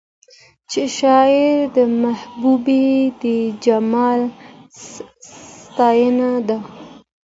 چې 0.71 0.81
شاعري 0.97 1.51
د 1.75 1.77
محبوبې 2.03 2.85
د 3.21 3.23
جمال 3.63 4.21
ستاينه 5.27 6.31
ده 6.47 6.57